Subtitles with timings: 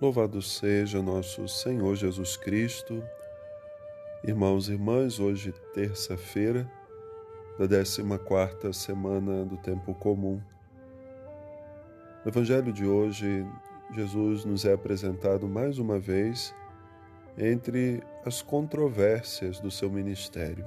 [0.00, 3.02] Louvado seja nosso Senhor Jesus Cristo.
[4.22, 6.70] Irmãos e irmãs, hoje terça-feira
[7.58, 10.40] da 14ª semana do tempo comum.
[12.24, 13.44] No evangelho de hoje,
[13.92, 16.54] Jesus nos é apresentado mais uma vez
[17.36, 20.64] entre as controvérsias do seu ministério.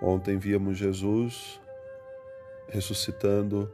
[0.00, 1.60] Ontem víamos Jesus
[2.66, 3.70] ressuscitando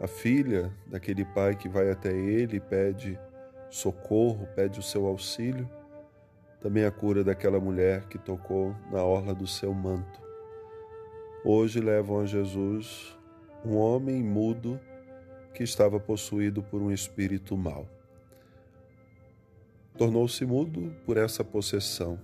[0.00, 3.27] a filha daquele pai que vai até ele e pede
[3.70, 5.68] socorro, pede o seu auxílio,
[6.60, 10.20] também a cura daquela mulher que tocou na orla do seu manto.
[11.44, 13.16] Hoje levam a Jesus
[13.64, 14.80] um homem mudo
[15.54, 17.86] que estava possuído por um espírito mau.
[19.96, 22.18] Tornou-se mudo por essa possessão.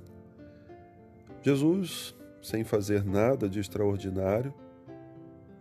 [1.42, 4.54] Jesus, sem fazer nada de extraordinário,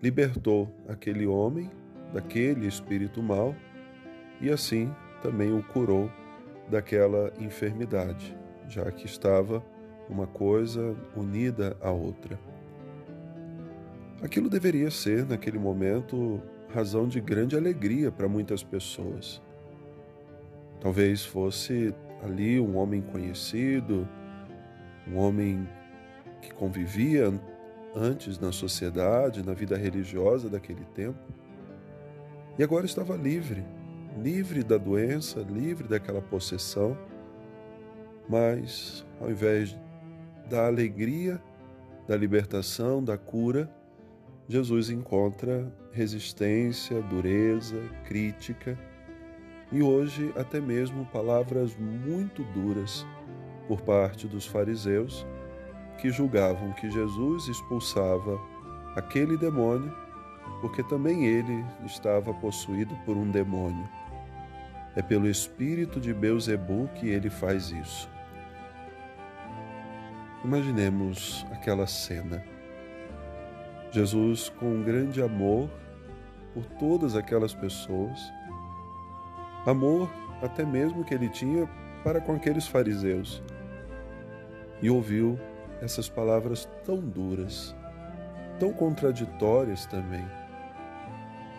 [0.02, 1.70] libertou aquele homem
[2.14, 3.56] daquele espírito mau
[4.40, 4.94] e assim
[5.24, 6.12] também o curou
[6.70, 8.38] daquela enfermidade,
[8.68, 9.64] já que estava
[10.10, 12.38] uma coisa unida à outra.
[14.22, 16.42] Aquilo deveria ser, naquele momento,
[16.74, 19.42] razão de grande alegria para muitas pessoas.
[20.82, 24.08] Talvez fosse ali um homem conhecido,
[25.08, 25.68] um homem
[26.42, 27.34] que convivia
[27.96, 31.20] antes na sociedade, na vida religiosa daquele tempo,
[32.58, 33.64] e agora estava livre
[34.22, 36.98] livre da doença, livre daquela possessão,
[38.30, 39.78] mas ao invés
[40.50, 41.42] da alegria,
[42.08, 43.70] da libertação, da cura,
[44.48, 48.78] Jesus encontra resistência, dureza, crítica
[49.72, 53.06] e hoje até mesmo palavras muito duras
[53.68, 55.26] por parte dos fariseus
[56.00, 58.40] que julgavam que Jesus expulsava
[58.96, 59.94] aquele demônio
[60.62, 63.88] porque também ele estava possuído por um demônio.
[64.96, 68.10] É pelo espírito de Beuzebu que ele faz isso.
[70.44, 72.44] Imaginemos aquela cena.
[73.92, 75.70] Jesus, com um grande amor
[76.54, 78.20] por todas aquelas pessoas,
[79.66, 80.12] amor
[80.42, 81.68] até mesmo que ele tinha
[82.04, 83.42] para com aqueles fariseus,
[84.82, 85.40] e ouviu
[85.82, 87.74] essas palavras tão duras,
[88.60, 90.26] tão contraditórias também.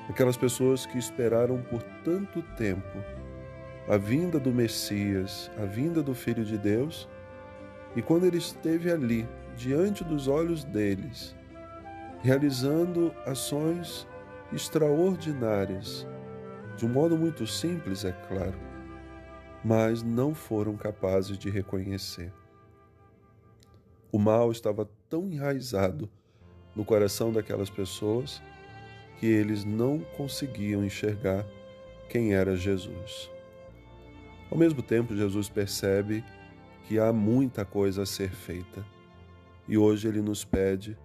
[0.08, 2.98] Aquelas pessoas que esperaram por tanto tempo
[3.88, 7.08] a vinda do Messias, a vinda do Filho de Deus,
[7.94, 11.34] e quando ele esteve ali, diante dos olhos deles,
[12.22, 14.06] realizando ações
[14.52, 16.06] extraordinárias,
[16.76, 18.58] de um modo muito simples, é claro,
[19.62, 22.32] mas não foram capazes de reconhecer.
[24.10, 26.08] O mal estava tão enraizado
[26.74, 28.42] no coração daquelas pessoas
[29.18, 31.44] que eles não conseguiam enxergar
[32.08, 33.33] quem era Jesus.
[34.50, 36.24] Ao mesmo tempo, Jesus percebe
[36.86, 38.84] que há muita coisa a ser feita
[39.66, 40.96] e hoje ele nos pede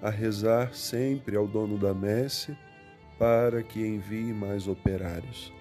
[0.00, 2.56] a rezar sempre ao dono da messe
[3.18, 5.52] para que envie mais operários.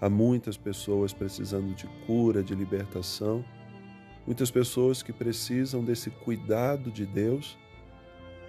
[0.00, 3.44] Há muitas pessoas precisando de cura, de libertação,
[4.26, 7.56] muitas pessoas que precisam desse cuidado de Deus,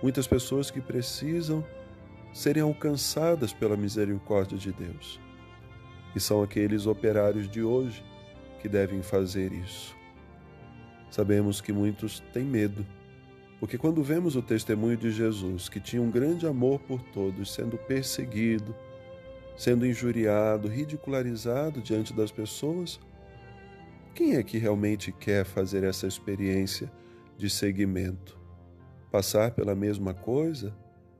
[0.01, 1.65] muitas pessoas que precisam
[2.33, 5.19] serem alcançadas pela misericórdia de Deus.
[6.15, 8.03] E são aqueles operários de hoje
[8.61, 9.95] que devem fazer isso.
[11.09, 12.85] Sabemos que muitos têm medo,
[13.59, 17.77] porque quando vemos o testemunho de Jesus, que tinha um grande amor por todos, sendo
[17.77, 18.75] perseguido,
[19.57, 22.99] sendo injuriado, ridicularizado diante das pessoas,
[24.15, 26.91] quem é que realmente quer fazer essa experiência
[27.37, 28.39] de seguimento?
[29.11, 30.75] Passar pela mesma coisa?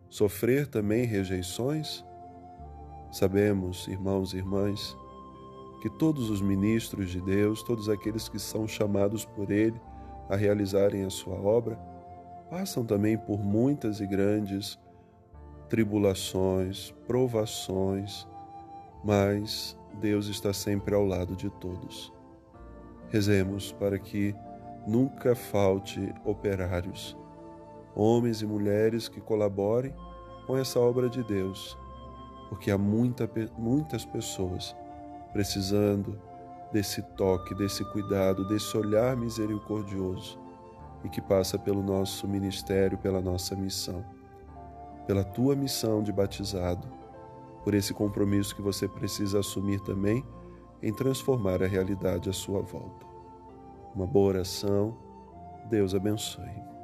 [0.10, 2.04] Sofrer também rejeições?
[3.12, 4.96] Sabemos, irmãos e irmãs,
[5.82, 9.80] que todos os ministros de Deus, todos aqueles que são chamados por Ele
[10.30, 11.76] a realizarem a sua obra,
[12.50, 14.78] passam também por muitas e grandes
[15.70, 18.28] tribulações, provações,
[19.04, 22.12] mas Deus está sempre ao lado de todos.
[23.10, 24.36] Rezemos para que
[24.88, 27.18] nunca falte operários,
[27.96, 29.94] homens e mulheres que colaborem
[30.46, 31.78] com essa obra de Deus,
[32.50, 34.76] porque há muita, muitas pessoas
[35.32, 36.20] precisando
[36.74, 40.40] desse toque, desse cuidado, desse olhar misericordioso
[41.04, 44.04] e que passa pelo nosso ministério, pela nossa missão,
[45.08, 46.88] pela tua missão de batizado,
[47.64, 50.26] por esse compromisso que você precisa assumir também
[50.82, 53.06] em transformar a realidade à sua volta.
[53.96, 54.98] Uma boa oração.
[55.70, 56.79] Deus abençoe.